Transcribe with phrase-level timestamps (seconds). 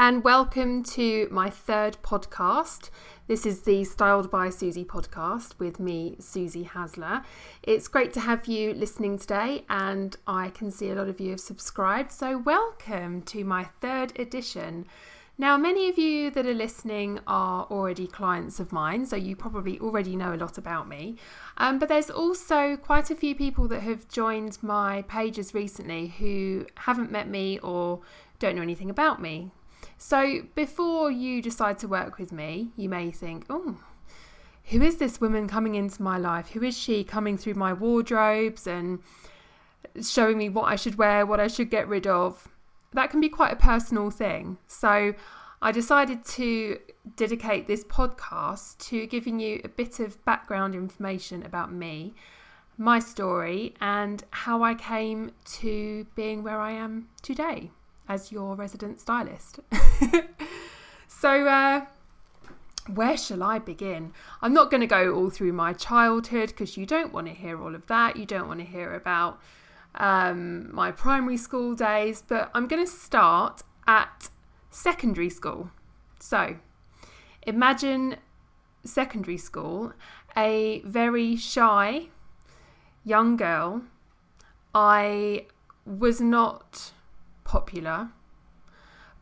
[0.00, 2.88] and welcome to my third podcast.
[3.26, 7.22] This is the Styled by Susie podcast with me, Susie Hasler.
[7.62, 11.32] It's great to have you listening today, and I can see a lot of you
[11.32, 14.86] have subscribed, so welcome to my third edition.
[15.36, 19.78] Now, many of you that are listening are already clients of mine, so you probably
[19.80, 21.16] already know a lot about me.
[21.58, 26.64] Um, but there's also quite a few people that have joined my pages recently who
[26.76, 28.00] haven't met me or
[28.38, 29.52] don't know anything about me.
[30.02, 33.76] So before you decide to work with me, you may think, oh,
[34.64, 36.48] who is this woman coming into my life?
[36.48, 39.00] Who is she coming through my wardrobes and
[40.02, 42.48] showing me what I should wear, what I should get rid of?
[42.94, 44.56] That can be quite a personal thing.
[44.66, 45.12] So
[45.60, 46.78] I decided to
[47.14, 52.14] dedicate this podcast to giving you a bit of background information about me,
[52.78, 57.70] my story, and how I came to being where I am today
[58.10, 59.60] as your resident stylist.
[61.06, 61.86] so, uh,
[62.92, 64.12] where shall I begin?
[64.42, 67.62] I'm not going to go all through my childhood because you don't want to hear
[67.62, 68.16] all of that.
[68.16, 69.40] You don't want to hear about
[69.94, 74.28] um, my primary school days, but I'm going to start at
[74.70, 75.70] secondary school.
[76.18, 76.56] So,
[77.46, 78.16] imagine
[78.82, 79.92] secondary school,
[80.36, 82.08] a very shy
[83.04, 83.82] young girl.
[84.74, 85.46] I
[85.86, 86.92] was not
[87.50, 88.10] popular.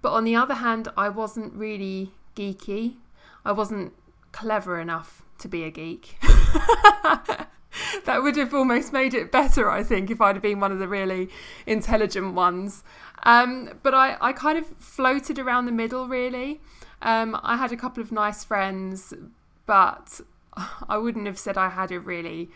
[0.03, 2.97] But on the other hand, I wasn't really geeky.
[3.43, 3.95] I wasn't
[4.33, 6.19] clever enough to be a geek.
[8.05, 10.79] that would have almost made it better, I think, if I'd have been one of
[10.79, 11.31] the really
[11.67, 12.85] intelligent ones.
[13.23, 16.61] Um, but I, I kind of floated around the middle, really.
[17.01, 19.15] Um, I had a couple of nice friends,
[19.65, 20.21] but
[20.89, 22.51] I wouldn't have said I had a really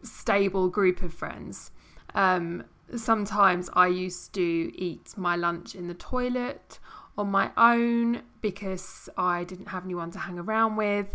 [0.00, 1.72] stable group of friends.
[2.14, 2.62] Um,
[2.96, 6.78] sometimes I used to eat my lunch in the toilet
[7.16, 11.14] on my own because I didn't have anyone to hang around with.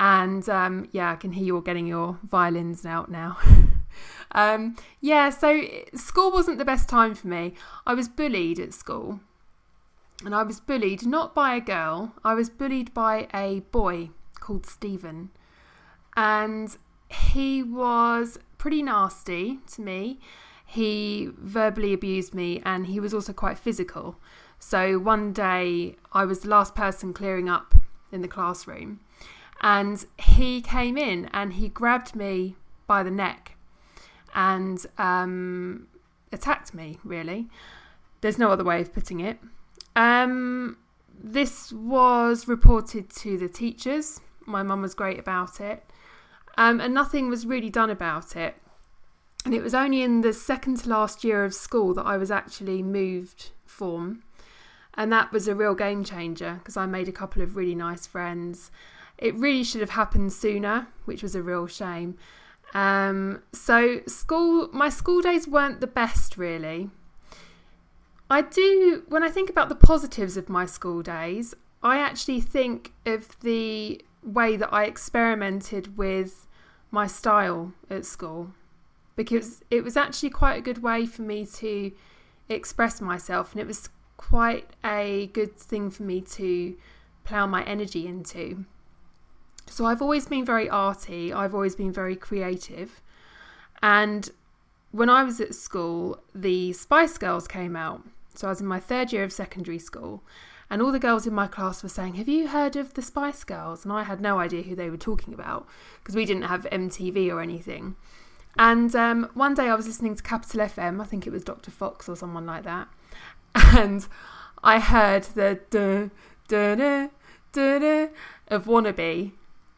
[0.00, 3.38] And um, yeah, I can hear you all getting your violins out now.
[4.32, 5.62] um, yeah, so
[5.94, 7.54] school wasn't the best time for me.
[7.86, 9.20] I was bullied at school.
[10.24, 14.10] And I was bullied not by a girl, I was bullied by a boy
[14.40, 15.30] called Stephen.
[16.16, 16.76] And
[17.08, 20.20] he was pretty nasty to me
[20.74, 24.16] he verbally abused me and he was also quite physical.
[24.58, 27.76] So one day I was the last person clearing up
[28.10, 28.98] in the classroom
[29.60, 32.56] and he came in and he grabbed me
[32.88, 33.56] by the neck
[34.34, 35.86] and um,
[36.32, 37.48] attacked me, really.
[38.20, 39.38] There's no other way of putting it.
[39.94, 40.76] Um,
[41.22, 44.20] this was reported to the teachers.
[44.44, 45.84] My mum was great about it.
[46.58, 48.56] Um, and nothing was really done about it.
[49.44, 52.30] And it was only in the second to last year of school that I was
[52.30, 54.22] actually moved form.
[54.94, 58.06] And that was a real game changer because I made a couple of really nice
[58.06, 58.70] friends.
[59.18, 62.16] It really should have happened sooner, which was a real shame.
[62.72, 66.90] Um, so school, my school days weren't the best, really.
[68.30, 72.92] I do, when I think about the positives of my school days, I actually think
[73.04, 76.46] of the way that I experimented with
[76.90, 78.54] my style at school
[79.16, 81.92] because it was actually quite a good way for me to
[82.48, 86.76] express myself and it was quite a good thing for me to
[87.24, 88.64] plough my energy into.
[89.66, 93.00] So I've always been very arty, I've always been very creative.
[93.82, 94.30] And
[94.92, 98.02] when I was at school, the Spice Girls came out.
[98.34, 100.22] So I was in my third year of secondary school,
[100.70, 103.44] and all the girls in my class were saying, Have you heard of the Spice
[103.44, 103.84] Girls?
[103.84, 105.66] And I had no idea who they were talking about
[106.02, 107.96] because we didn't have MTV or anything.
[108.58, 111.70] And um, one day I was listening to Capital FM, I think it was Dr.
[111.70, 112.88] Fox or someone like that,
[113.54, 114.06] and
[114.62, 116.08] I heard the duh
[118.48, 119.32] of Wannabe,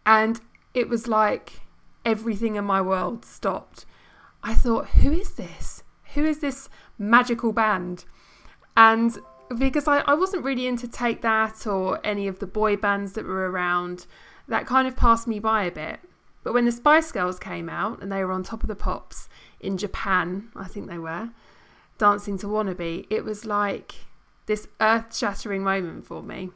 [0.04, 0.40] and
[0.74, 1.60] it was like
[2.04, 3.86] everything in my world stopped.
[4.42, 5.82] I thought, who is this?
[6.14, 6.68] Who is this
[6.98, 8.04] magical band?
[8.76, 9.18] And
[9.58, 13.24] because I, I wasn't really into Take That or any of the boy bands that
[13.24, 14.06] were around,
[14.48, 16.00] that kind of passed me by a bit.
[16.46, 19.28] But when the Spice Girls came out and they were on top of the pops
[19.58, 21.30] in Japan, I think they were,
[21.98, 23.96] dancing to Wannabe, it was like
[24.46, 26.50] this earth shattering moment for me.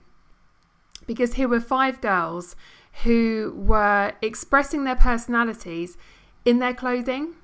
[1.08, 2.54] Because here were five girls
[3.02, 5.98] who were expressing their personalities
[6.44, 7.34] in their clothing.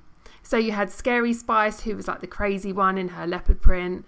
[0.41, 4.05] So you had Scary Spice, who was like the crazy one in her leopard print.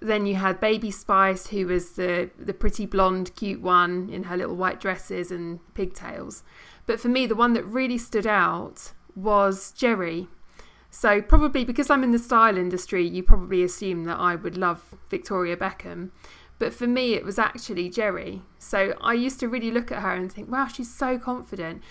[0.00, 4.38] Then you had Baby Spice, who was the, the pretty blonde, cute one in her
[4.38, 6.42] little white dresses and pigtails.
[6.86, 10.28] But for me, the one that really stood out was Geri.
[10.90, 14.94] So, probably because I'm in the style industry, you probably assume that I would love
[15.10, 16.10] Victoria Beckham.
[16.58, 18.42] But for me, it was actually Geri.
[18.58, 21.82] So I used to really look at her and think, wow, she's so confident.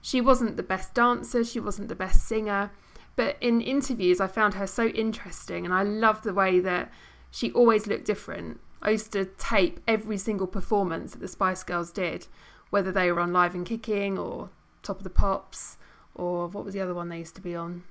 [0.00, 2.70] She wasn't the best dancer, she wasn't the best singer.
[3.16, 6.90] But in interviews, I found her so interesting, and I loved the way that
[7.30, 8.60] she always looked different.
[8.80, 12.26] I used to tape every single performance that the Spice Girls did,
[12.72, 14.48] whether they were on Live and Kicking or
[14.82, 15.76] Top of the Pops,
[16.14, 17.84] or what was the other one they used to be on?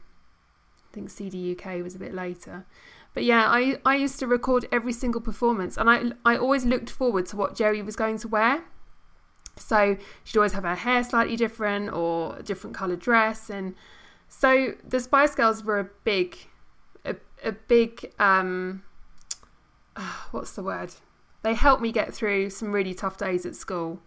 [0.89, 2.65] I think CD UK was a bit later.
[3.13, 6.89] But yeah, I, I used to record every single performance and I, I always looked
[6.89, 8.63] forward to what Geri was going to wear.
[9.55, 13.51] So she'd always have her hair slightly different or a different coloured dress.
[13.51, 13.75] And
[14.29, 16.37] so the Spice Girls were a big,
[17.05, 18.81] a, a big, um,
[20.31, 20.95] what's the word?
[21.43, 24.01] They helped me get through some really tough days at school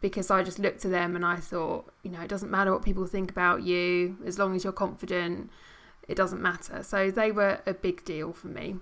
[0.00, 2.84] because I just looked to them and I thought, you know, it doesn't matter what
[2.84, 5.50] people think about you as long as you're confident
[6.08, 6.82] it doesn't matter.
[6.82, 8.76] So they were a big deal for me.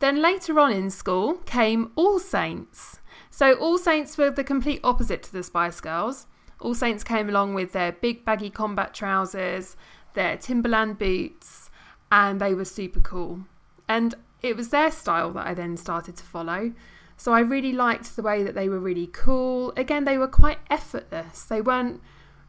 [0.00, 2.98] Then later on in school came All Saints.
[3.30, 6.26] So All Saints were the complete opposite to the Spice Girls.
[6.60, 9.76] All Saints came along with their big baggy combat trousers,
[10.14, 11.70] their Timberland boots,
[12.10, 13.44] and they were super cool.
[13.88, 16.72] And it was their style that I then started to follow.
[17.16, 19.72] So I really liked the way that they were really cool.
[19.76, 21.44] Again, they were quite effortless.
[21.44, 22.00] They weren't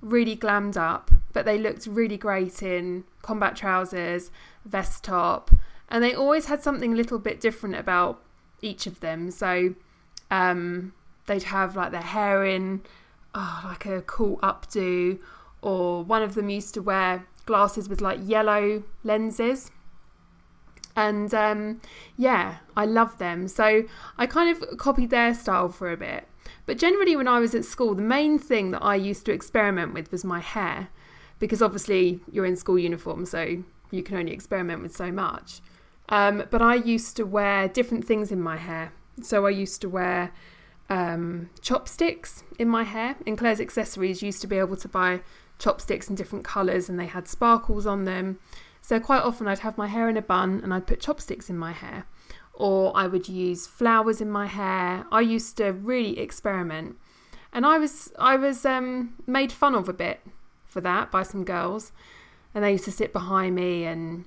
[0.01, 4.31] really glammed up, but they looked really great in combat trousers,
[4.65, 5.51] vest top,
[5.89, 8.21] and they always had something a little bit different about
[8.61, 9.31] each of them.
[9.31, 9.75] So
[10.31, 10.93] um,
[11.25, 12.81] they'd have like their hair in
[13.35, 15.19] oh, like a cool updo,
[15.61, 19.71] or one of them used to wear glasses with like yellow lenses.
[20.95, 21.81] And um,
[22.17, 23.47] yeah, I love them.
[23.47, 23.83] So
[24.17, 26.27] I kind of copied their style for a bit.
[26.65, 29.93] But generally, when I was at school, the main thing that I used to experiment
[29.93, 30.89] with was my hair,
[31.39, 35.61] because obviously you're in school uniform, so you can only experiment with so much.
[36.09, 38.93] Um, but I used to wear different things in my hair.
[39.21, 40.31] So I used to wear
[40.89, 43.15] um, chopsticks in my hair.
[43.25, 45.21] In Claire's accessories, used to be able to buy
[45.59, 48.39] chopsticks in different colours and they had sparkles on them.
[48.83, 51.57] So quite often I'd have my hair in a bun and I'd put chopsticks in
[51.57, 52.05] my hair
[52.53, 55.05] or I would use flowers in my hair.
[55.11, 56.97] I used to really experiment,
[57.51, 60.21] and I was I was um, made fun of a bit
[60.65, 61.91] for that by some girls,
[62.53, 64.25] and they used to sit behind me and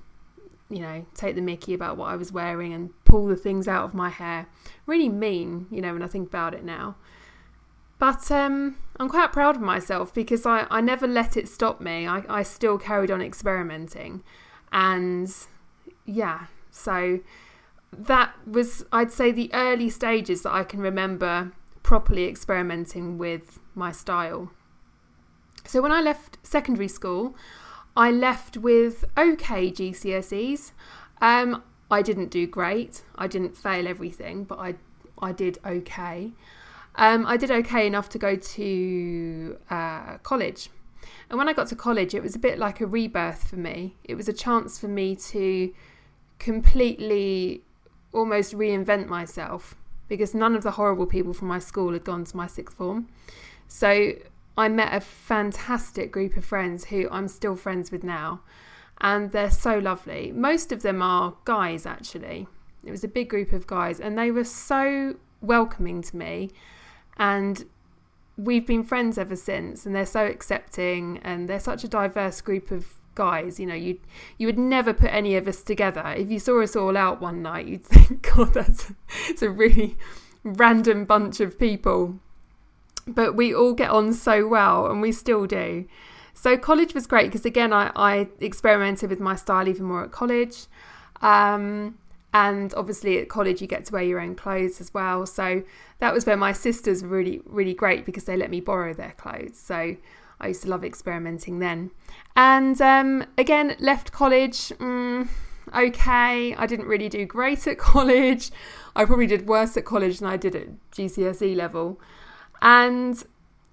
[0.69, 3.85] you know take the Mickey about what I was wearing and pull the things out
[3.85, 4.47] of my hair.
[4.85, 6.95] Really mean, you know, when I think about it now.
[7.99, 12.07] But um, I'm quite proud of myself because I, I never let it stop me.
[12.07, 14.21] I, I still carried on experimenting.
[14.71, 15.33] And
[16.05, 17.19] yeah, so
[17.91, 21.51] that was, I'd say, the early stages that I can remember
[21.83, 24.51] properly experimenting with my style.
[25.65, 27.35] So when I left secondary school,
[27.95, 30.71] I left with okay GCSEs.
[31.21, 33.03] Um, I didn't do great.
[33.15, 34.75] I didn't fail everything, but I
[35.19, 36.33] I did okay.
[36.95, 40.69] Um, I did okay enough to go to uh, college.
[41.29, 43.95] And when I got to college, it was a bit like a rebirth for me.
[44.03, 45.73] It was a chance for me to
[46.39, 47.63] completely
[48.13, 49.75] almost reinvent myself
[50.07, 53.07] because none of the horrible people from my school had gone to my sixth form.
[53.67, 54.13] So
[54.57, 58.41] I met a fantastic group of friends who I'm still friends with now,
[59.01, 60.31] and they're so lovely.
[60.31, 62.47] Most of them are guys, actually.
[62.83, 66.51] It was a big group of guys, and they were so welcoming to me.
[67.17, 67.65] And
[68.37, 72.71] we've been friends ever since, and they're so accepting, and they're such a diverse group
[72.71, 73.59] of guys.
[73.59, 73.99] You know, you
[74.37, 76.13] you would never put any of us together.
[76.15, 78.93] If you saw us all out one night, you'd think, God, that's
[79.27, 79.97] it's a really
[80.43, 82.19] random bunch of people.
[83.07, 85.85] But we all get on so well, and we still do.
[86.33, 90.11] So college was great because again, I, I experimented with my style even more at
[90.11, 90.67] college.
[91.21, 91.97] Um,
[92.33, 95.63] and obviously at college you get to wear your own clothes as well so
[95.99, 99.13] that was where my sisters were really really great because they let me borrow their
[99.13, 99.95] clothes so
[100.39, 101.91] I used to love experimenting then.
[102.35, 104.69] And um, again, left college.
[104.77, 105.27] Mm,
[105.75, 108.51] okay, I didn't really do great at college.
[108.95, 111.99] I probably did worse at college than I did at GCSE level.
[112.61, 113.21] And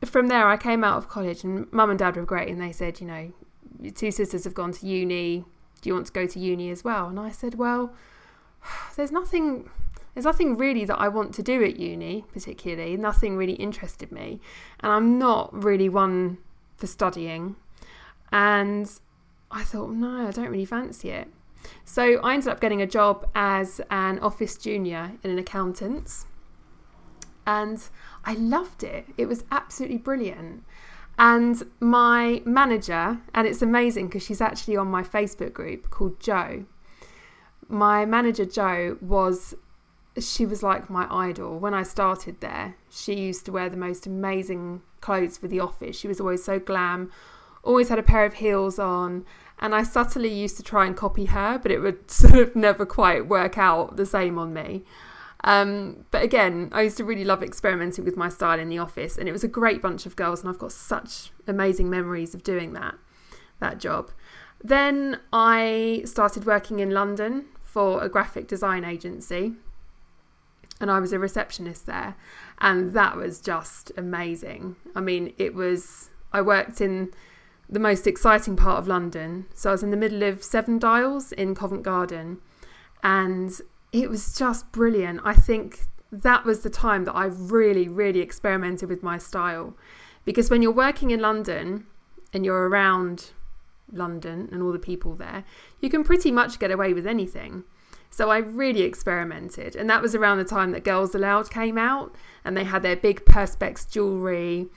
[0.04, 2.72] from there, I came out of college, and mum and dad were great, and they
[2.72, 3.32] said, you know,
[3.80, 5.44] your two sisters have gone to uni.
[5.80, 7.08] Do you want to go to uni as well?
[7.08, 7.94] And I said, well,
[8.96, 9.70] there's nothing.
[10.14, 12.96] There's nothing really that I want to do at uni, particularly.
[12.96, 14.40] Nothing really interested me.
[14.78, 16.38] And I'm not really one
[16.76, 17.56] for studying.
[18.30, 18.88] And
[19.50, 21.28] I thought, no, I don't really fancy it.
[21.84, 26.26] So I ended up getting a job as an office junior in an accountant's.
[27.46, 27.82] And
[28.24, 29.06] I loved it.
[29.16, 30.64] It was absolutely brilliant.
[31.18, 36.66] And my manager, and it's amazing because she's actually on my Facebook group called Joe.
[37.68, 39.54] My manager, Joe, was
[40.20, 41.58] she was like my idol.
[41.58, 45.98] When I started there, she used to wear the most amazing clothes for the office.
[45.98, 47.10] She was always so glam,
[47.62, 49.24] always had a pair of heels on.
[49.58, 52.86] And I subtly used to try and copy her, but it would sort of never
[52.86, 54.84] quite work out the same on me.
[55.42, 59.18] Um, but again, I used to really love experimenting with my style in the office,
[59.18, 62.42] and it was a great bunch of girls, and I've got such amazing memories of
[62.42, 62.94] doing that
[63.60, 64.10] that job.
[64.62, 67.44] Then I started working in London
[67.74, 69.52] for a graphic design agency,
[70.80, 72.14] and I was a receptionist there,
[72.60, 74.76] and that was just amazing.
[74.94, 77.12] I mean, it was I worked in
[77.68, 81.32] the most exciting part of London, so I was in the middle of Seven Dials
[81.32, 82.38] in Covent Garden,
[83.02, 83.50] and
[83.90, 85.20] it was just brilliant.
[85.24, 85.80] I think
[86.12, 89.76] that was the time that I really, really experimented with my style.
[90.24, 91.86] Because when you're working in London
[92.32, 93.30] and you're around
[93.92, 95.44] London and all the people there,
[95.80, 97.64] you can pretty much get away with anything.
[98.10, 99.74] So I really experimented.
[99.74, 102.14] And that was around the time that Girls Aloud came out
[102.44, 104.68] and they had their big Perspex jewellery.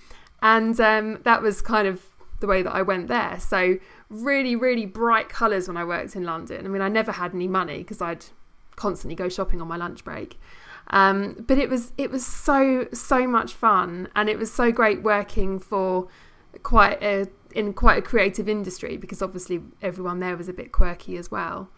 [0.41, 2.03] And um, that was kind of
[2.39, 3.39] the way that I went there.
[3.39, 3.77] So
[4.09, 6.65] really, really bright colours when I worked in London.
[6.65, 8.25] I mean, I never had any money because I'd
[8.75, 10.39] constantly go shopping on my lunch break.
[10.89, 15.03] Um, but it was it was so so much fun, and it was so great
[15.03, 16.07] working for
[16.63, 21.17] quite a in quite a creative industry because obviously everyone there was a bit quirky
[21.17, 21.69] as well.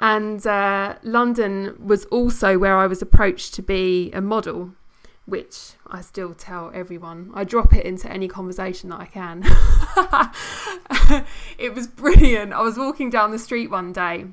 [0.00, 4.72] And uh, London was also where I was approached to be a model,
[5.24, 7.30] which I still tell everyone.
[7.34, 9.42] I drop it into any conversation that I can.
[11.58, 12.52] it was brilliant.
[12.52, 14.26] I was walking down the street one day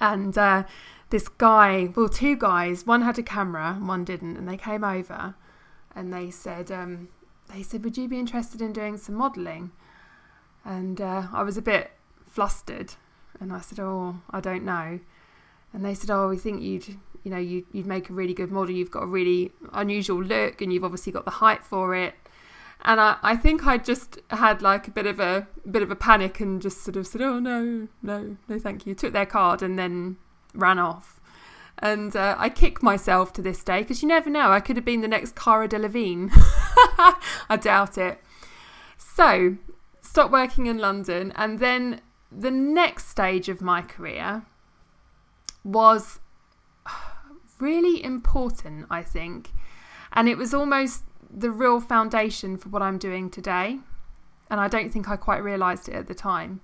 [0.00, 0.64] and uh,
[1.10, 4.84] this guy, well, two guys, one had a camera and one didn't, and they came
[4.84, 5.34] over
[5.94, 7.08] and they said, um,
[7.52, 9.72] they said, would you be interested in doing some modelling?
[10.64, 11.92] And uh, I was a bit
[12.26, 12.94] flustered,
[13.40, 15.00] and I said, oh, I don't know.
[15.72, 16.88] And they said, oh, we think you'd,
[17.24, 18.74] you know, you'd, you'd make a really good model.
[18.74, 22.14] You've got a really unusual look, and you've obviously got the height for it.
[22.84, 25.96] And I, I think I just had like a bit of a bit of a
[25.96, 28.94] panic and just sort of said, oh no, no, no, thank you.
[28.94, 30.16] Took their card and then
[30.54, 31.17] ran off.
[31.80, 34.50] And uh, I kick myself to this day because you never know.
[34.50, 36.30] I could have been the next Cara Delevingne.
[37.48, 38.20] I doubt it.
[38.96, 39.56] So,
[40.02, 41.32] stopped working in London.
[41.36, 42.00] And then
[42.32, 44.44] the next stage of my career
[45.64, 46.18] was
[47.60, 49.50] really important, I think.
[50.12, 53.78] And it was almost the real foundation for what I'm doing today.
[54.50, 56.60] And I don't think I quite realised it at the time.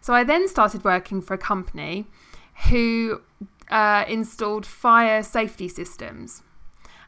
[0.00, 2.06] So I then started working for a company
[2.70, 3.20] who
[3.70, 6.42] uh, installed fire safety systems.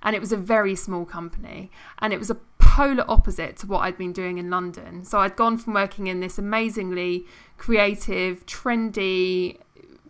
[0.02, 1.70] And it was a very small company.
[1.98, 5.04] And it was a polar opposite to what I'd been doing in London.
[5.04, 7.24] So I'd gone from working in this amazingly
[7.56, 9.58] creative, trendy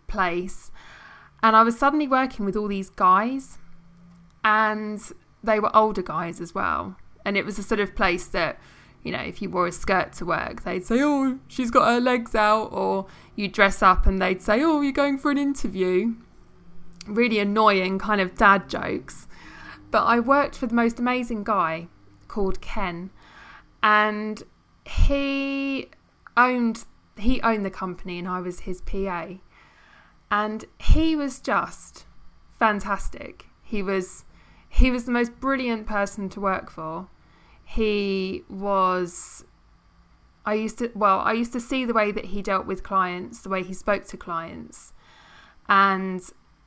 [0.06, 0.70] place.
[1.42, 3.58] And I was suddenly working with all these guys.
[4.44, 5.00] And
[5.42, 6.96] they were older guys as well.
[7.24, 8.58] And it was a sort of place that
[9.06, 12.00] you know, if you wore a skirt to work, they'd say, oh, she's got her
[12.00, 16.14] legs out, or you dress up and they'd say, oh, you're going for an interview.
[17.06, 19.28] Really annoying kind of dad jokes.
[19.92, 21.86] But I worked for the most amazing guy
[22.26, 23.10] called Ken,
[23.80, 24.42] and
[24.84, 25.88] he
[26.36, 26.84] owned
[27.16, 29.28] he owned the company and I was his PA.
[30.30, 32.06] And he was just
[32.58, 33.46] fantastic.
[33.62, 34.24] He was
[34.68, 37.06] he was the most brilliant person to work for
[37.68, 39.44] he was
[40.46, 43.40] I used to well, I used to see the way that he dealt with clients,
[43.40, 44.92] the way he spoke to clients,
[45.68, 46.22] and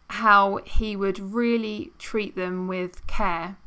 [0.09, 3.57] how he would really treat them with care.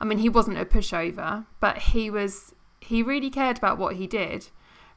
[0.00, 4.06] I mean, he wasn't a pushover, but he was he really cared about what he
[4.06, 4.48] did,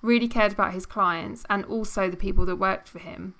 [0.03, 3.33] really cared about his clients and also the people that worked for him.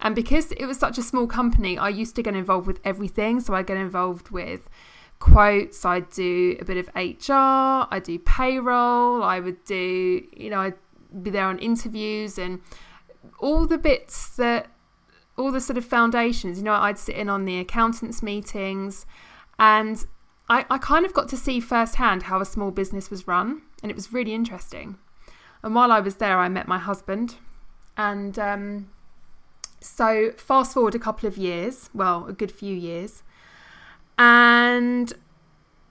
[0.00, 3.40] And because it was such a small company, I used to get involved with everything.
[3.40, 4.70] So I get involved with
[5.18, 10.60] quotes, I'd do a bit of HR, I'd do payroll, I would do, you know,
[10.60, 10.74] I'd
[11.22, 12.60] be there on interviews and
[13.38, 14.68] all the bits that,
[15.36, 19.06] all the sort of foundations, you know, I'd sit in on the accountants' meetings
[19.58, 20.06] and
[20.48, 23.90] I, I kind of got to see firsthand how a small business was run and
[23.90, 24.98] it was really interesting.
[25.62, 27.36] And while I was there, I met my husband.
[27.96, 28.90] And um,
[29.80, 33.22] so, fast forward a couple of years, well, a good few years,
[34.18, 35.12] and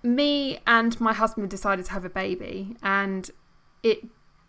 [0.01, 3.31] me and my husband decided to have a baby, and
[3.81, 4.05] it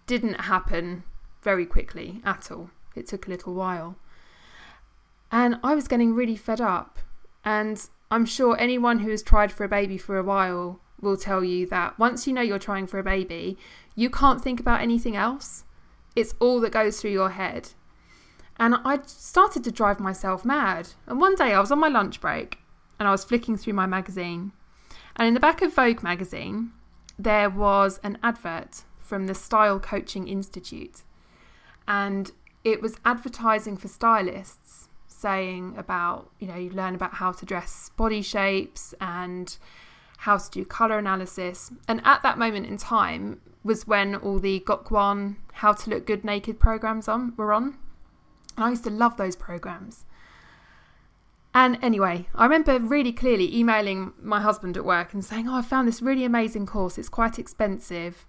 [0.07, 1.05] didn't happen
[1.43, 2.71] very quickly at all.
[2.95, 3.97] It took a little while.
[5.31, 6.99] And I was getting really fed up.
[7.45, 11.45] And I'm sure anyone who has tried for a baby for a while will tell
[11.45, 13.59] you that once you know you're trying for a baby,
[13.95, 15.65] you can't think about anything else.
[16.17, 17.71] It's all that goes through your head.
[18.57, 20.91] And I started to drive myself mad.
[21.07, 22.59] And one day I was on my lunch break
[22.99, 24.53] and I was flicking through my magazine.
[25.17, 26.73] And in the back of Vogue magazine,
[27.19, 31.03] there was an advert from the Style Coaching Institute.
[31.87, 32.33] And
[32.65, 37.91] it was advertising for stylists saying about, you know, you learn about how to dress
[37.97, 39.57] body shapes and
[40.19, 41.71] how to do color analysis.
[41.87, 46.07] And at that moment in time was when all the Gok Wan How to Look
[46.07, 47.79] Good Naked programs on were on.
[48.57, 50.04] And I used to love those programs.
[51.55, 55.63] And anyway, I remember really clearly emailing my husband at work and saying, Oh, I
[55.63, 56.99] found this really amazing course.
[56.99, 58.27] It's quite expensive,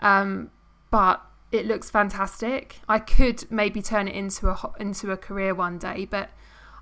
[0.00, 0.50] um,
[0.90, 2.80] but it looks fantastic.
[2.88, 6.30] I could maybe turn it into a into a career one day, but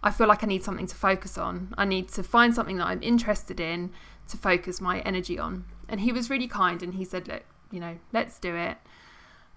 [0.03, 1.75] I feel like I need something to focus on.
[1.77, 3.91] I need to find something that I'm interested in
[4.29, 5.67] to focus my energy on.
[5.91, 8.79] And he was really kind and he said, Look, you know, let's do it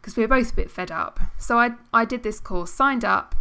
[0.01, 1.22] because we were both a bit fed up.
[1.38, 3.36] So I I did this course, signed up,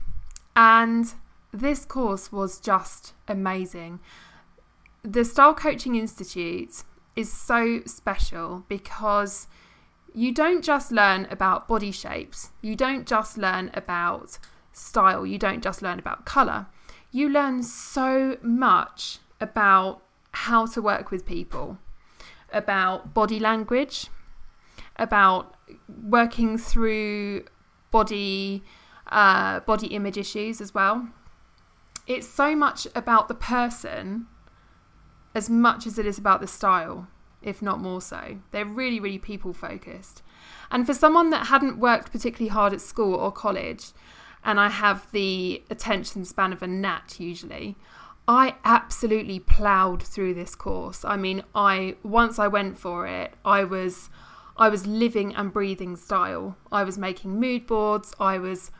[0.54, 1.12] and
[1.54, 4.00] this course was just amazing.
[5.02, 6.82] The Style Coaching Institute
[7.14, 9.46] is so special because
[10.12, 14.38] you don't just learn about body shapes, you don't just learn about
[14.72, 16.66] style, you don't just learn about colour.
[17.12, 21.78] You learn so much about how to work with people,
[22.52, 24.08] about body language,
[24.96, 25.54] about
[26.02, 27.44] working through
[27.92, 28.64] body
[29.06, 31.08] uh, body image issues as well
[32.06, 34.26] it's so much about the person
[35.34, 37.08] as much as it is about the style,
[37.42, 38.38] if not more so.
[38.52, 40.22] They're really, really people focused.
[40.70, 43.92] And for someone that hadn't worked particularly hard at school or college,
[44.44, 47.76] and I have the attention span of a gnat usually,
[48.28, 51.04] I absolutely ploughed through this course.
[51.04, 54.08] I mean, I once I went for it, I was
[54.56, 56.56] I was living and breathing style.
[56.70, 58.70] I was making mood boards, I was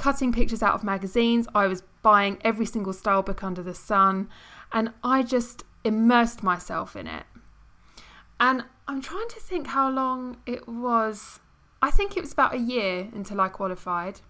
[0.00, 4.30] cutting pictures out of magazines, I was buying every single style book under the sun,
[4.72, 7.24] and I just immersed myself in it.
[8.40, 11.40] And I'm trying to think how long it was.
[11.82, 14.22] I think it was about a year until I qualified.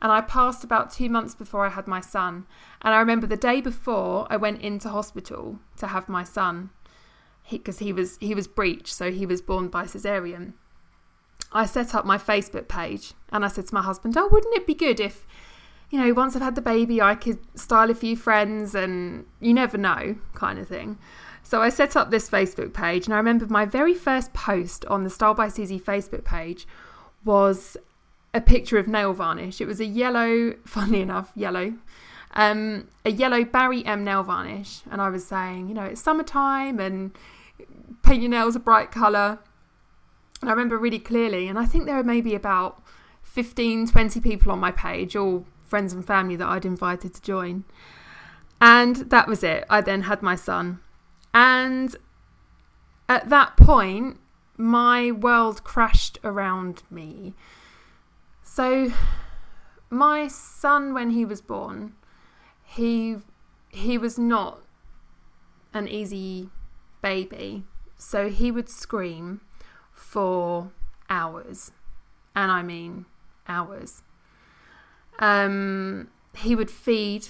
[0.00, 2.46] And I passed about two months before I had my son.
[2.80, 6.70] And I remember the day before I went into hospital to have my son
[7.50, 10.54] because he, he, was he was breech, so he was born by cesarean.
[11.56, 14.66] I set up my Facebook page and I said to my husband, "Oh, wouldn't it
[14.66, 15.26] be good if
[15.90, 19.54] you know, once I've had the baby, I could style a few friends and you
[19.54, 20.98] never know, kind of thing.
[21.42, 25.04] So I set up this Facebook page, and I remember my very first post on
[25.04, 26.66] the Style by Susie Facebook page
[27.24, 27.76] was
[28.34, 29.60] a picture of nail varnish.
[29.60, 31.74] It was a yellow, funnily enough, yellow,
[32.34, 34.82] um, a yellow Barry M nail varnish.
[34.90, 37.16] And I was saying, you know, it's summertime and
[38.02, 39.38] paint your nails a bright colour.
[40.40, 42.82] And I remember really clearly, and I think there were maybe about
[43.22, 47.64] 15, 20 people on my page, all friends and family that I'd invited to join.
[48.60, 49.64] And that was it.
[49.68, 50.80] I then had my son.
[51.34, 51.94] And
[53.08, 54.18] at that point,
[54.56, 57.34] my world crashed around me.
[58.42, 58.92] So,
[59.90, 61.92] my son, when he was born,
[62.64, 63.18] he
[63.68, 64.62] he was not
[65.74, 66.50] an easy
[67.02, 67.64] baby.
[67.98, 69.40] So he would scream
[69.96, 70.70] for
[71.10, 71.72] hours,
[72.36, 73.06] and I mean
[73.48, 74.02] hours.
[75.18, 77.28] Um, he would feed,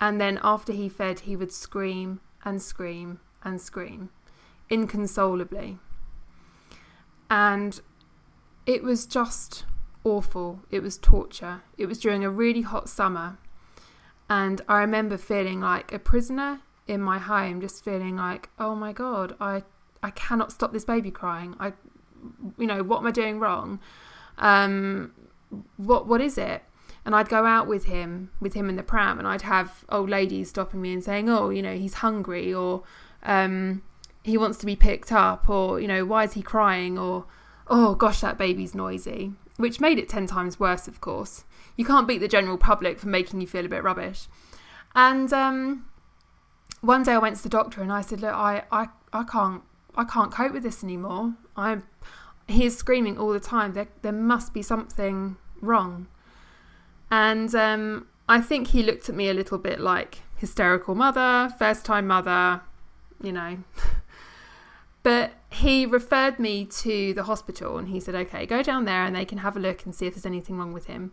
[0.00, 4.10] and then after he fed, he would scream and scream and scream
[4.68, 5.78] inconsolably.
[7.28, 7.80] And
[8.66, 9.64] it was just
[10.04, 10.60] awful.
[10.70, 11.62] It was torture.
[11.78, 13.38] It was during a really hot summer.
[14.28, 18.92] And I remember feeling like a prisoner in my home, just feeling like, oh my
[18.92, 19.62] God, I,
[20.02, 21.54] I cannot stop this baby crying.
[21.60, 21.72] I,
[22.58, 23.80] you know, what am I doing wrong?
[24.38, 25.12] Um,
[25.76, 26.62] what, what is it?
[27.04, 30.10] and I'd go out with him, with him in the pram, and I'd have old
[30.10, 32.82] ladies stopping me and saying, "Oh, you know, he's hungry," or
[33.22, 33.82] um,
[34.22, 37.24] "He wants to be picked up," or you know, "Why is he crying?" or
[37.68, 40.88] "Oh gosh, that baby's noisy," which made it ten times worse.
[40.88, 41.44] Of course,
[41.76, 44.28] you can't beat the general public for making you feel a bit rubbish.
[44.94, 45.86] And um,
[46.82, 49.62] one day I went to the doctor and I said, "Look, I, I, I can't,
[49.94, 51.34] I can't cope with this anymore.
[51.56, 51.84] I'm."
[52.48, 53.74] He is screaming all the time.
[53.74, 56.08] There, there must be something wrong.
[57.10, 61.84] And um, I think he looked at me a little bit like hysterical mother, first
[61.84, 62.62] time mother,
[63.22, 63.58] you know.
[65.02, 69.14] but he referred me to the hospital and he said, okay, go down there and
[69.14, 71.12] they can have a look and see if there's anything wrong with him.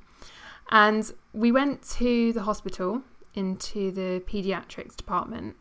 [0.70, 3.02] And we went to the hospital
[3.34, 5.56] into the pediatrics department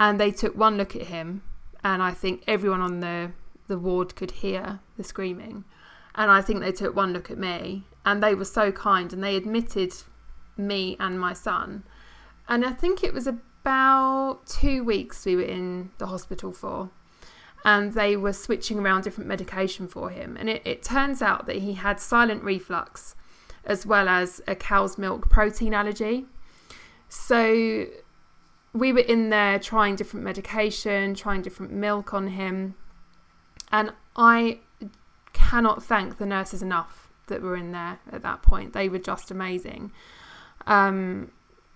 [0.00, 1.42] and they took one look at him
[1.84, 3.32] and I think everyone on the
[3.68, 5.64] the ward could hear the screaming.
[6.14, 9.22] And I think they took one look at me and they were so kind and
[9.22, 9.94] they admitted
[10.56, 11.84] me and my son.
[12.48, 16.90] And I think it was about two weeks we were in the hospital for
[17.64, 20.36] and they were switching around different medication for him.
[20.38, 23.14] And it, it turns out that he had silent reflux
[23.64, 26.26] as well as a cow's milk protein allergy.
[27.08, 27.86] So
[28.72, 32.74] we were in there trying different medication, trying different milk on him.
[33.70, 34.60] And I
[35.32, 38.72] cannot thank the nurses enough that were in there at that point.
[38.72, 39.92] They were just amazing.
[40.66, 41.30] Um,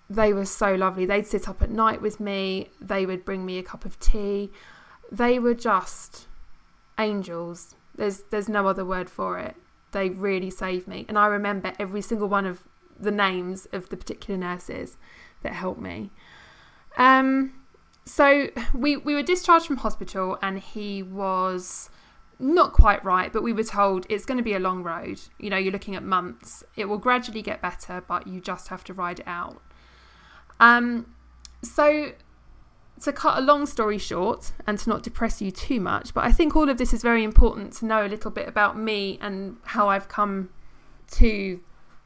[0.08, 1.06] they were so lovely.
[1.06, 4.50] They'd sit up at night with me, they would bring me a cup of tea
[5.10, 6.26] they were just
[6.98, 7.74] angels.
[7.94, 9.56] There's there's no other word for it.
[9.92, 12.66] They really saved me, and I remember every single one of
[12.98, 14.96] the names of the particular nurses
[15.42, 16.10] that helped me.
[16.96, 17.52] Um,
[18.04, 21.90] so we we were discharged from hospital, and he was
[22.38, 25.20] not quite right, but we were told it's going to be a long road.
[25.38, 26.62] You know, you're looking at months.
[26.76, 29.62] It will gradually get better, but you just have to ride it out.
[30.60, 31.14] Um,
[31.62, 32.12] so
[33.00, 36.32] to cut a long story short and to not depress you too much, but I
[36.32, 39.56] think all of this is very important to know a little bit about me and
[39.64, 40.50] how I've come
[41.12, 41.60] to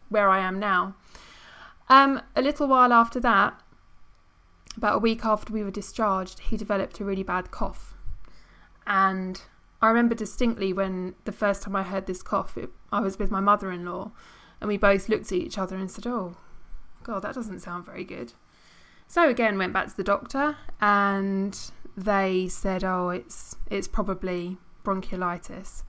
[0.09, 0.95] where I am now.
[1.89, 3.61] Um, a little while after that,
[4.81, 7.95] about a week after we were discharged, he developed a really bad cough.
[8.87, 9.39] And
[9.83, 13.31] I remember distinctly when the first time I heard this cough, it, I was with
[13.31, 14.13] my mother in law,
[14.59, 16.39] and we both looked at each other and said, Oh,
[17.03, 18.33] God, that doesn't sound very good.
[19.07, 21.59] So again, went back to the doctor, and
[21.97, 25.83] they said, "Oh, it's it's probably bronchiolitis."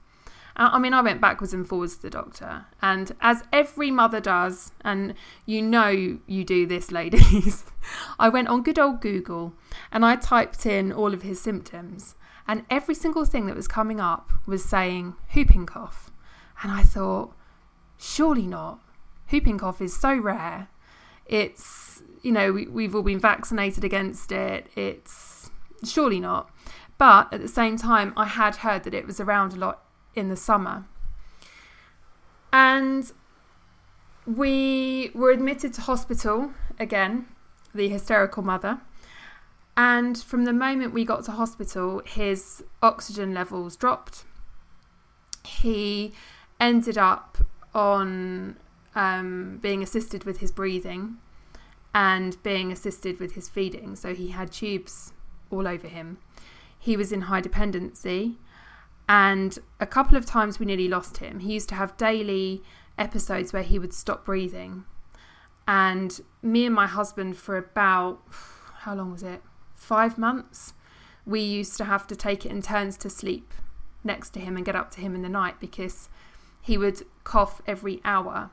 [0.56, 4.72] I mean, I went backwards and forwards to the doctor, and as every mother does,
[4.82, 5.14] and
[5.46, 7.64] you know you do this, ladies,
[8.18, 9.54] I went on good old Google
[9.90, 14.00] and I typed in all of his symptoms, and every single thing that was coming
[14.00, 16.10] up was saying whooping cough.
[16.62, 17.34] And I thought,
[17.98, 18.80] surely not.
[19.30, 20.68] Whooping cough is so rare.
[21.26, 24.68] It's you know, we, we've all been vaccinated against it.
[24.76, 25.50] It's
[25.84, 26.50] surely not.
[26.98, 29.82] But at the same time, I had heard that it was around a lot
[30.14, 30.84] in the summer.
[32.52, 33.10] And
[34.26, 37.26] we were admitted to hospital again,
[37.74, 38.80] the hysterical mother.
[39.76, 44.24] And from the moment we got to hospital, his oxygen levels dropped.
[45.44, 46.12] He
[46.60, 47.38] ended up
[47.74, 48.56] on
[48.94, 51.16] um, being assisted with his breathing
[51.94, 53.96] and being assisted with his feeding.
[53.96, 55.12] So he had tubes
[55.50, 56.18] all over him.
[56.78, 58.38] He was in high dependency,
[59.08, 61.40] and a couple of times we nearly lost him.
[61.40, 62.62] He used to have daily
[62.98, 64.84] episodes where he would stop breathing.
[65.66, 68.20] And me and my husband, for about
[68.80, 69.42] how long was it?
[69.74, 70.74] Five months,
[71.24, 73.52] we used to have to take it in turns to sleep
[74.04, 76.08] next to him and get up to him in the night because
[76.60, 78.50] he would cough every hour.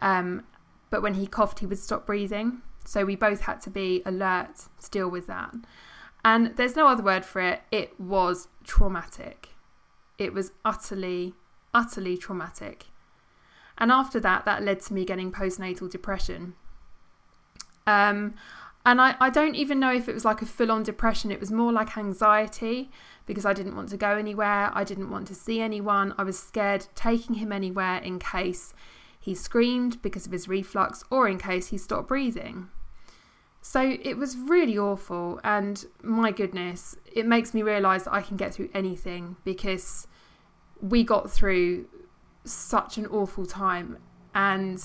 [0.00, 0.44] Um,
[0.90, 2.62] but when he coughed, he would stop breathing.
[2.84, 5.54] So we both had to be alert to deal with that.
[6.24, 7.62] And there's no other word for it.
[7.70, 9.45] It was traumatic.
[10.18, 11.34] It was utterly,
[11.74, 12.86] utterly traumatic.
[13.78, 16.54] And after that, that led to me getting postnatal depression.
[17.86, 18.34] Um,
[18.84, 21.30] and I, I don't even know if it was like a full on depression.
[21.30, 22.90] It was more like anxiety
[23.26, 24.70] because I didn't want to go anywhere.
[24.72, 26.14] I didn't want to see anyone.
[26.16, 28.72] I was scared taking him anywhere in case
[29.18, 32.68] he screamed because of his reflux or in case he stopped breathing.
[33.68, 38.36] So it was really awful, and my goodness, it makes me realise that I can
[38.36, 40.06] get through anything because
[40.80, 41.88] we got through
[42.44, 43.98] such an awful time.
[44.36, 44.80] And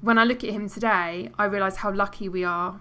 [0.00, 2.80] when I look at him today, I realise how lucky we are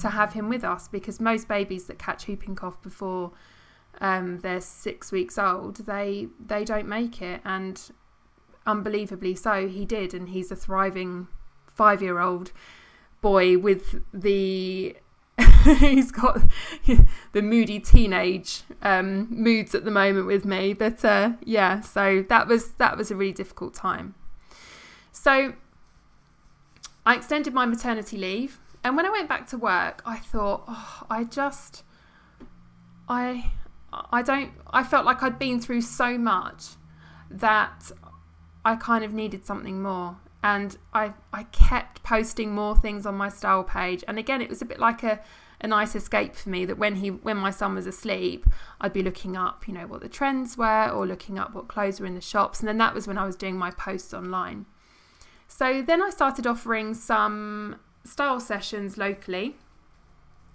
[0.00, 3.30] to have him with us because most babies that catch whooping cough before
[4.00, 7.92] um, they're six weeks old, they they don't make it, and
[8.66, 11.28] unbelievably so, he did, and he's a thriving
[11.68, 12.50] five year old
[13.22, 14.94] boy with the
[15.78, 16.42] he's got
[17.32, 20.74] the moody teenage um, moods at the moment with me.
[20.74, 24.14] But uh, yeah, so that was that was a really difficult time.
[25.12, 25.54] So
[27.06, 31.02] I extended my maternity leave, and when I went back to work, I thought, oh,
[31.08, 31.84] I just,
[33.08, 33.52] I,
[34.10, 34.52] I don't.
[34.70, 36.64] I felt like I'd been through so much
[37.30, 37.90] that
[38.64, 43.28] I kind of needed something more and I I kept posting more things on my
[43.28, 44.02] style page.
[44.08, 45.20] And again, it was a bit like a
[45.60, 48.46] a nice escape for me that when he when my son was asleep,
[48.80, 52.00] I'd be looking up, you know, what the trends were or looking up what clothes
[52.00, 52.58] were in the shops.
[52.58, 54.66] And then that was when I was doing my posts online.
[55.46, 59.56] So then I started offering some style sessions locally.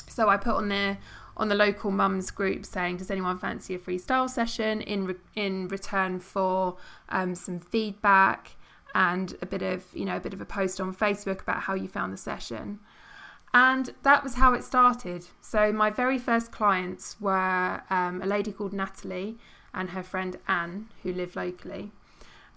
[0.10, 0.97] So I put on there
[1.38, 5.69] on the local mums group saying, "Does anyone fancy a freestyle session in re- in
[5.69, 6.76] return for
[7.08, 8.57] um, some feedback?"
[8.98, 11.76] And a bit of you know a bit of a post on Facebook about how
[11.76, 12.80] you found the session.
[13.54, 15.28] And that was how it started.
[15.40, 19.38] So, my very first clients were um, a lady called Natalie
[19.74, 21.92] and her friend Anne, who live locally.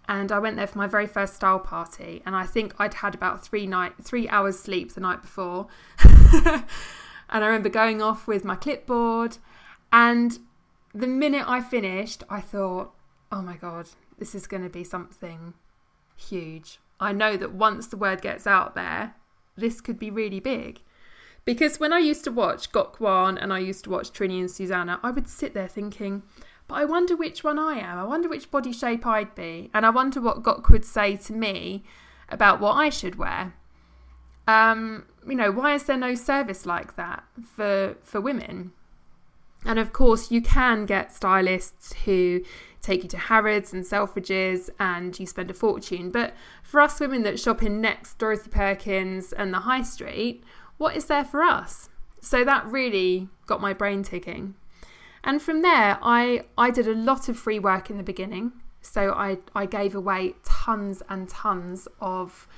[0.09, 3.15] And I went there for my very first style party, and I think I'd had
[3.15, 5.69] about three night, three hours sleep the night before.
[6.03, 6.65] and
[7.31, 9.37] I remember going off with my clipboard,
[9.93, 10.39] and
[10.95, 12.93] the minute I finished, I thought,
[13.31, 15.55] "Oh my god, this is going to be something
[16.21, 19.15] huge." I know that once the word gets out there,
[19.57, 20.83] this could be really big.
[21.45, 24.51] Because when I used to watch Gok Wan and I used to watch Trinny and
[24.51, 26.23] Susannah, I would sit there thinking,
[26.69, 27.99] but I wonder which one I am.
[27.99, 29.71] I wonder which body shape I'd be.
[29.73, 31.83] And I wonder what Gok would say to me
[32.29, 33.55] about what I should wear.
[34.47, 38.73] Um, you know, why is there no service like that for for women?
[39.65, 42.43] And of course, you can get stylists who
[42.83, 46.11] take you to Harrods and Selfridges and you spend a fortune.
[46.11, 50.43] But for us women that shop in Next, Dorothy Perkins, and the High Street,
[50.79, 51.89] what is there for us?
[52.21, 54.55] So that really got my brain ticking.
[55.23, 58.53] And from there, I, I did a lot of free work in the beginning.
[58.81, 62.49] So I, I gave away tons and tons of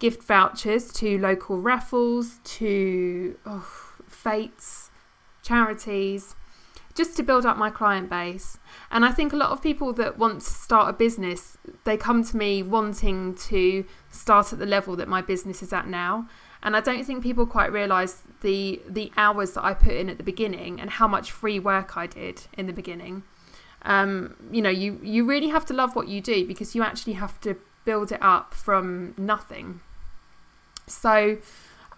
[0.00, 4.90] gift vouchers to local raffles, to oh, fetes,
[5.42, 6.34] charities,
[6.94, 8.58] just to build up my client base.
[8.90, 12.24] And I think a lot of people that want to start a business, they come
[12.24, 16.28] to me wanting to start at the level that my business is at now.
[16.62, 20.18] And I don't think people quite realise the the hours that I put in at
[20.18, 23.22] the beginning and how much free work I did in the beginning.
[23.82, 27.14] Um, you know, you you really have to love what you do because you actually
[27.14, 29.80] have to build it up from nothing.
[30.86, 31.38] So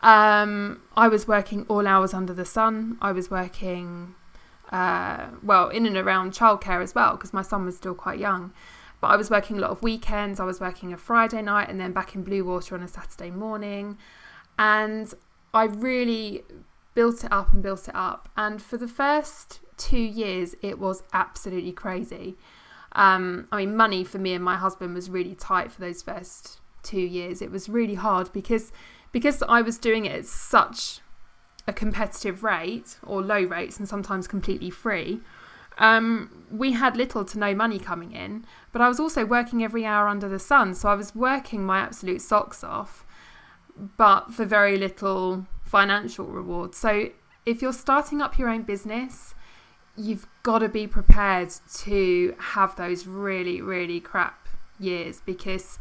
[0.02, 2.98] um, I was working all hours under the sun.
[3.00, 4.14] I was working
[4.72, 8.52] uh, well in and around childcare as well because my son was still quite young.
[9.00, 10.40] But I was working a lot of weekends.
[10.40, 13.98] I was working a Friday night and then back in Bluewater on a Saturday morning.
[14.58, 15.12] And
[15.52, 16.44] I really
[16.94, 18.28] built it up and built it up.
[18.37, 22.37] And for the first two years, it was absolutely crazy.
[22.92, 26.61] Um, I mean, money for me and my husband was really tight for those first
[26.82, 27.42] two years.
[27.42, 28.72] It was really hard because
[29.11, 31.00] because I was doing it at such
[31.66, 35.20] a competitive rate or low rates and sometimes completely free.
[35.79, 39.87] Um, we had little to no money coming in, but I was also working every
[39.87, 40.75] hour under the sun.
[40.75, 43.07] So I was working my absolute socks off
[43.96, 46.75] but for very little financial reward.
[46.75, 47.11] So
[47.46, 49.35] if you're starting up your own business,
[49.96, 54.48] you've got to be prepared to have those really, really crap
[54.79, 55.79] years because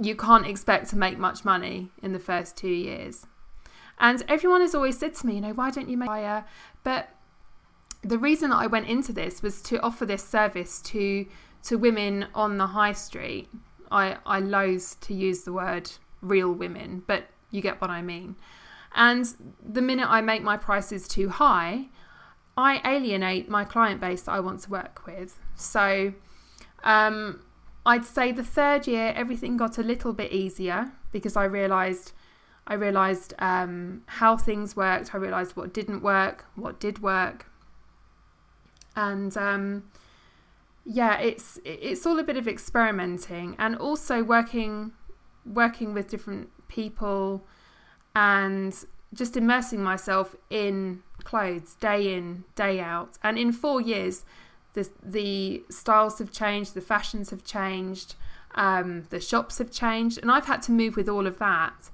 [0.00, 3.26] you can't expect to make much money in the first two years.
[4.00, 6.44] And everyone has always said to me, you know, why don't you make higher?
[6.82, 7.10] But
[8.02, 11.26] the reason that I went into this was to offer this service to
[11.64, 13.50] to women on the high street.
[13.92, 15.90] I, I loathe to use the word
[16.22, 18.36] real women, but you get what I mean.
[18.94, 19.26] And
[19.62, 21.88] the minute I make my prices too high,
[22.56, 25.38] I alienate my client base that I want to work with.
[25.54, 26.14] So
[26.82, 27.42] um,
[27.84, 32.12] I'd say the third year everything got a little bit easier because I realised
[32.66, 35.14] I realised um, how things worked.
[35.14, 37.46] I realised what didn't work, what did work,
[38.94, 39.84] and um,
[40.84, 44.92] yeah, it's it's all a bit of experimenting and also working
[45.44, 47.44] working with different people
[48.14, 53.18] and just immersing myself in clothes day in, day out.
[53.22, 54.24] And in four years,
[54.74, 58.14] the, the styles have changed, the fashions have changed,
[58.54, 61.90] um, the shops have changed, and I've had to move with all of that.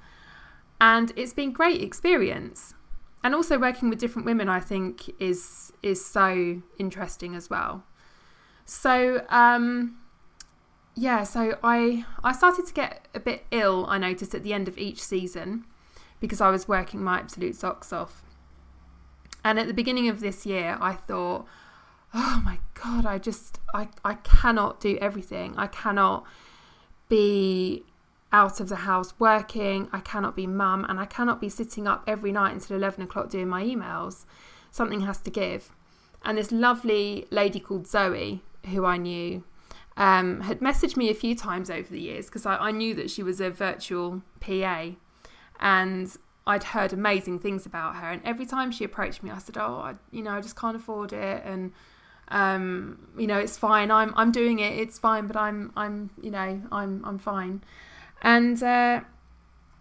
[0.80, 2.74] And it's been great experience.
[3.24, 7.84] And also working with different women, I think, is is so interesting as well.
[8.64, 9.98] So um,
[10.94, 13.86] yeah, so I I started to get a bit ill.
[13.88, 15.64] I noticed at the end of each season
[16.20, 18.22] because I was working my absolute socks off.
[19.44, 21.46] And at the beginning of this year, I thought,
[22.14, 25.54] oh my god, I just I I cannot do everything.
[25.56, 26.24] I cannot
[27.08, 27.84] be
[28.32, 29.88] out of the house working.
[29.92, 33.30] I cannot be mum, and I cannot be sitting up every night until eleven o'clock
[33.30, 34.24] doing my emails.
[34.70, 35.72] Something has to give.
[36.24, 39.44] And this lovely lady called Zoe, who I knew
[39.96, 43.10] um, had messaged me a few times over the years because I, I, knew that
[43.10, 44.90] she was a virtual PA
[45.58, 46.14] and
[46.46, 48.10] I'd heard amazing things about her.
[48.10, 50.76] And every time she approached me, I said, "Oh, I, you know, I just can't
[50.76, 51.72] afford it," and
[52.28, 53.90] um, you know, it's fine.
[53.90, 54.78] I'm I'm doing it.
[54.78, 57.64] It's fine, but I'm I'm you know I'm I'm fine.
[58.22, 59.00] And uh,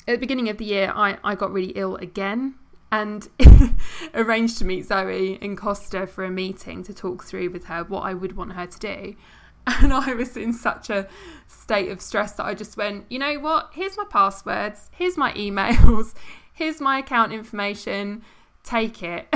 [0.08, 2.56] at the beginning of the year, I I got really ill again
[2.92, 3.28] and
[4.14, 8.02] arranged to meet Zoe in Costa for a meeting to talk through with her what
[8.02, 9.16] I would want her to do.
[9.68, 11.08] And I was in such a
[11.48, 13.72] state of stress that I just went, you know what?
[13.74, 16.14] Here's my passwords, here's my emails,
[16.54, 18.22] here's my account information,
[18.64, 19.28] take it.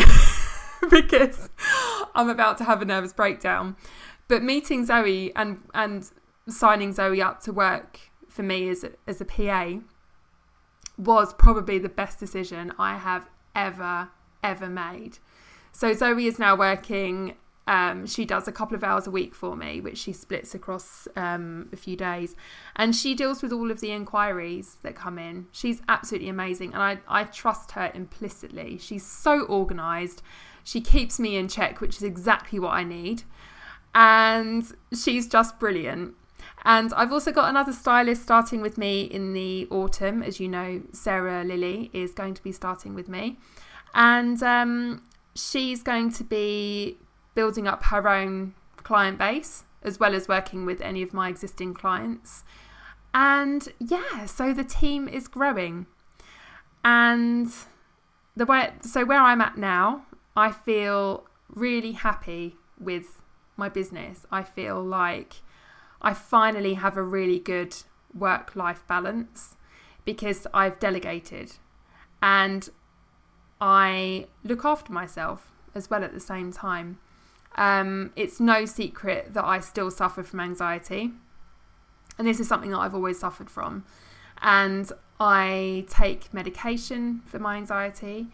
[0.92, 1.50] because
[2.14, 3.76] I'm about to have a nervous breakdown.
[4.28, 6.08] But meeting Zoe and and
[6.48, 9.80] signing Zoe up to work for me as a, as a PA
[10.98, 14.10] was probably the best decision I have ever
[14.44, 15.18] ever made.
[15.72, 17.36] So Zoe is now working.
[17.68, 21.08] Um, she does a couple of hours a week for me, which she splits across
[21.16, 22.36] um, a few days,
[22.76, 25.48] and she deals with all of the inquiries that come in.
[25.52, 28.78] She's absolutely amazing, and I I trust her implicitly.
[28.80, 30.24] She's so organised.
[30.64, 33.24] She keeps me in check, which is exactly what I need,
[33.94, 36.16] and she's just brilliant.
[36.66, 40.22] And I've also got another stylist starting with me in the autumn.
[40.22, 43.38] As you know, Sarah Lilly is going to be starting with me.
[43.94, 45.04] And um,
[45.36, 46.98] she's going to be
[47.34, 51.74] building up her own client base as well as working with any of my existing
[51.74, 52.44] clients.
[53.14, 55.88] And yeah, so the team is growing.
[56.84, 57.52] And
[58.36, 63.22] the way so where I'm at now, I feel really happy with
[63.58, 64.26] my business.
[64.32, 65.36] I feel like
[66.02, 67.76] I finally have a really good
[68.14, 69.56] work life balance
[70.06, 71.54] because I've delegated
[72.22, 72.70] and
[73.62, 77.00] I look after myself as well at the same time.
[77.56, 81.12] Um, it's no secret that I still suffer from anxiety,
[82.18, 83.86] and this is something that I've always suffered from.
[84.42, 88.28] And I take medication for my anxiety,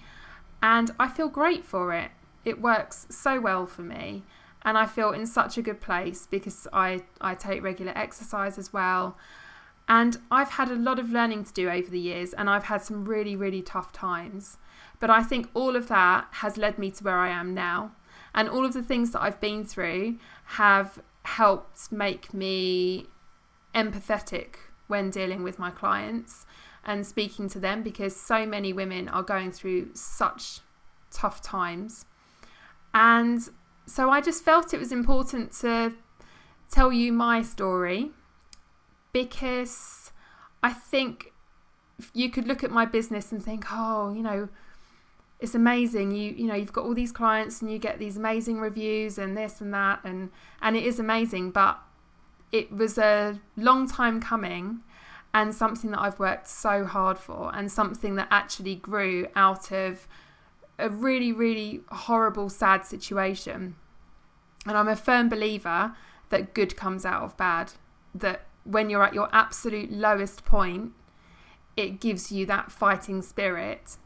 [0.62, 2.12] and I feel great for it.
[2.44, 4.24] It works so well for me
[4.66, 8.74] and I feel in such a good place because I, I take regular exercise as
[8.74, 9.16] well.
[9.88, 12.82] And I've had a lot of learning to do over the years, and I've had
[12.82, 14.58] some really, really tough times.
[15.00, 17.92] But I think all of that has led me to where I am now.
[18.34, 23.06] And all of the things that I've been through have helped make me
[23.76, 24.56] empathetic
[24.88, 26.48] when dealing with my clients
[26.84, 30.62] and speaking to them because so many women are going through such
[31.12, 32.06] tough times.
[32.94, 33.48] And
[33.86, 35.94] so I just felt it was important to
[36.70, 38.12] tell you my story
[39.14, 40.12] because
[40.64, 41.32] I think
[42.14, 44.50] you could look at my business and think, oh, you know,
[45.40, 46.12] it's amazing.
[46.12, 49.38] You you know, you've got all these clients and you get these amazing reviews and
[49.38, 51.80] this and that and and it is amazing, but
[52.52, 54.80] it was a long time coming
[55.34, 60.08] and something that I've worked so hard for and something that actually grew out of
[60.78, 63.76] a really, really horrible, sad situation.
[64.66, 65.94] And I'm a firm believer
[66.30, 67.74] that good comes out of bad.
[68.14, 70.94] That when you're at your absolute lowest point,
[71.78, 73.98] it gives you that fighting spirit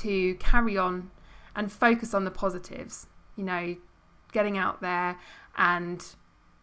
[0.00, 1.10] to carry on
[1.54, 3.06] and focus on the positives.
[3.36, 3.76] You know,
[4.32, 5.18] getting out there
[5.56, 6.04] and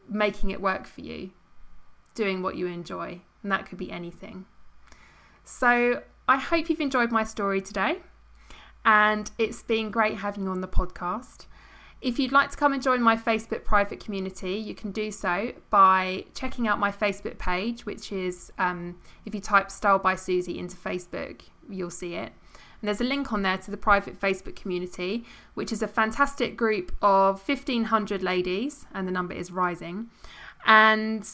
[0.08, 1.32] making it work for you,
[2.13, 3.21] doing what you enjoy.
[3.43, 4.45] And that could be anything.
[5.43, 8.00] So I hope you've enjoyed my story today
[8.86, 11.48] and it's been great having you on the podcast.
[12.02, 15.54] If you'd like to come and join my Facebook private community, you can do so
[15.71, 20.60] by checking out my Facebook page, which is um, if you type Style by Susie
[20.60, 22.32] into Facebook, you'll see it.
[22.82, 26.56] And there's a link on there to the private Facebook community, which is a fantastic
[26.56, 30.12] group of 1,500 ladies, and the number is rising.
[30.67, 31.28] And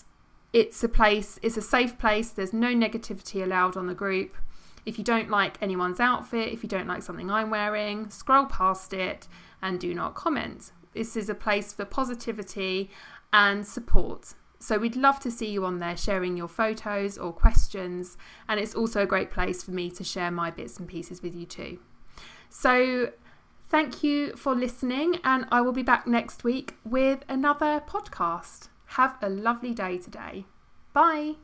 [0.54, 2.30] it's a place, it's a safe place.
[2.30, 4.38] There's no negativity allowed on the group.
[4.86, 8.94] If you don't like anyone's outfit, if you don't like something I'm wearing, scroll past
[8.94, 9.28] it
[9.62, 10.72] and do not comment.
[10.94, 12.89] This is a place for positivity
[13.32, 14.34] and support.
[14.60, 18.15] So we'd love to see you on there sharing your photos or questions,
[18.48, 21.34] and it's also a great place for me to share my bits and pieces with
[21.34, 21.80] you too.
[22.50, 23.12] So
[23.70, 28.70] thank you for listening, and I will be back next week with another podcast.
[28.98, 30.46] Have a lovely day today.
[30.94, 31.36] Bye.